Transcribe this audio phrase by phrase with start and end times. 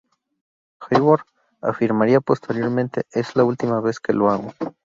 [0.79, 1.25] Hayward
[1.61, 4.51] afirmaría posteriormente: "es la última vez que lo hago".